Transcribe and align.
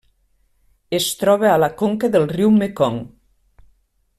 Es 0.99 1.09
troba 1.19 1.51
a 1.51 1.59
la 1.65 1.69
conca 1.83 2.09
del 2.17 2.27
riu 2.33 2.53
Mekong. 2.57 3.01